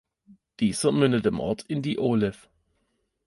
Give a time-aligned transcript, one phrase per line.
[0.59, 2.49] Dieser mündet im Ort in die Olef.